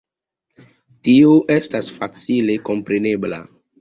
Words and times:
Tio 1.07 1.35
estas 1.57 1.91
facile 1.99 2.57
komprenebla. 2.71 3.41